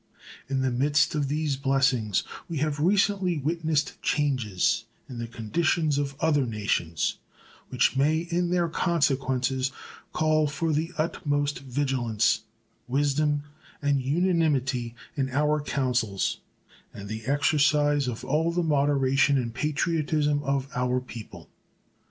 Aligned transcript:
In 0.49 0.61
the 0.61 0.71
midst 0.71 1.13
of 1.13 1.27
these 1.27 1.57
blessings 1.57 2.23
we 2.49 2.57
have 2.57 2.79
recently 2.79 3.37
witnessed 3.37 4.01
changes 4.01 4.85
in 5.07 5.19
the 5.19 5.27
conditions 5.27 5.99
of 5.99 6.15
other 6.19 6.47
nations 6.47 7.19
which 7.69 7.95
may 7.95 8.17
in 8.17 8.49
their 8.49 8.67
consequences 8.67 9.71
call 10.11 10.47
for 10.47 10.73
the 10.73 10.91
utmost 10.97 11.59
vigilance, 11.59 12.45
wisdom, 12.87 13.43
and 13.79 14.01
unanimity 14.01 14.95
in 15.15 15.29
our 15.29 15.61
councils, 15.61 16.39
and 16.95 17.07
the 17.07 17.25
exercise 17.27 18.07
of 18.07 18.25
all 18.25 18.51
the 18.51 18.63
moderation 18.63 19.37
and 19.37 19.53
patriotism 19.53 20.41
of 20.41 20.67
our 20.73 20.99
people. 20.99 21.47